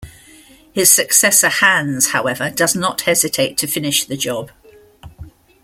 [0.73, 4.49] His successor, Hans, however, does not hesitate to finish the Job.